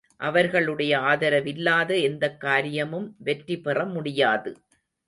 அவர்களுடைய 0.17 0.99
ஆதரவில்லாத 0.99 2.01
எந்தக் 2.01 2.39
காரியமும் 2.39 3.15
வெற்றிபெற 3.19 3.85
முடியாது. 3.85 4.53